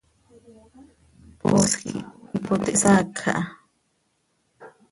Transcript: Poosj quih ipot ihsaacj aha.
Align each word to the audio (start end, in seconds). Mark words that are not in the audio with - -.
Poosj 1.39 1.71
quih 1.79 2.01
ipot 2.37 2.63
ihsaacj 2.73 3.17
aha. 3.31 3.35